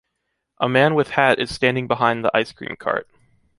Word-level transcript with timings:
A 0.59 0.67
man 0.67 0.95
with 0.95 1.11
hat 1.11 1.37
is 1.37 1.53
standing 1.53 1.85
behind 1.87 2.25
the 2.25 2.35
ice 2.35 2.51
cream 2.53 2.75
kart. 2.75 3.03